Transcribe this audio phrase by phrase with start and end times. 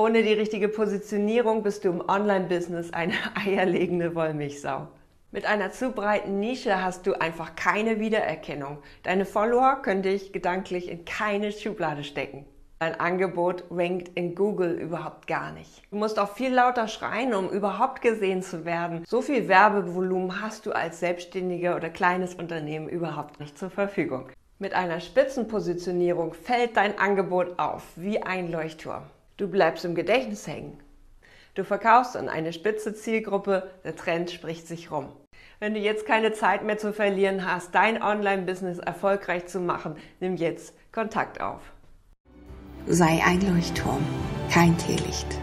[0.00, 4.88] Ohne die richtige Positionierung bist du im Online-Business eine eierlegende Wollmilchsau.
[5.30, 8.78] Mit einer zu breiten Nische hast du einfach keine Wiedererkennung.
[9.02, 12.46] Deine Follower können dich gedanklich in keine Schublade stecken.
[12.78, 15.82] Dein Angebot rankt in Google überhaupt gar nicht.
[15.90, 19.04] Du musst auch viel lauter schreien, um überhaupt gesehen zu werden.
[19.06, 24.30] So viel Werbevolumen hast du als Selbstständiger oder kleines Unternehmen überhaupt nicht zur Verfügung.
[24.58, 29.02] Mit einer Spitzenpositionierung fällt dein Angebot auf wie ein Leuchtturm.
[29.40, 30.76] Du bleibst im Gedächtnis hängen.
[31.54, 35.08] Du verkaufst an eine spitze Zielgruppe, der Trend spricht sich rum.
[35.60, 40.36] Wenn du jetzt keine Zeit mehr zu verlieren hast, dein Online-Business erfolgreich zu machen, nimm
[40.36, 41.62] jetzt Kontakt auf.
[42.86, 44.04] Sei ein Leuchtturm,
[44.50, 45.38] kein Teelicht.